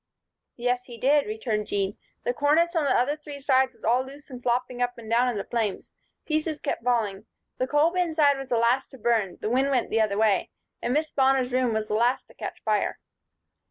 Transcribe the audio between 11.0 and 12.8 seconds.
Bonner's room was the last to catch